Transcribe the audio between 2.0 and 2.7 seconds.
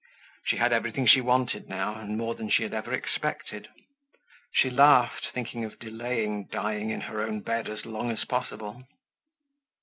more than she